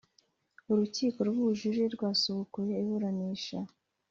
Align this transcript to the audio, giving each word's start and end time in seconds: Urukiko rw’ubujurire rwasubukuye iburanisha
Urukiko 0.71 1.19
rw’ubujurire 1.27 1.87
rwasubukuye 1.95 2.73
iburanisha 2.83 3.57